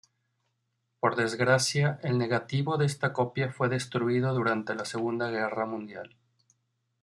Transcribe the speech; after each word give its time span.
Por 0.99 1.15
desgracia, 1.15 1.99
el 2.01 2.17
negativo 2.17 2.77
de 2.79 2.87
esta 2.87 3.13
copia 3.13 3.51
fue 3.51 3.69
destruido 3.69 4.33
durante 4.33 4.73
la 4.73 4.85
Segunda 4.85 5.29
Guerra 5.29 5.67
Mundial. 5.67 6.15